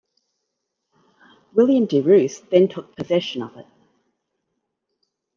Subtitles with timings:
[1.53, 3.67] William De Ros then took possession of it.